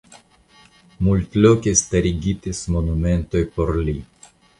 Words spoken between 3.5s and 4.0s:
por li.